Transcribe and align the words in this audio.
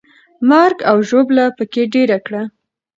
مرګ 0.49 0.77
او 0.89 0.97
ژوبله 1.09 1.45
پکې 1.57 1.83
ډېره 1.93 2.17
کړه. 2.25 2.41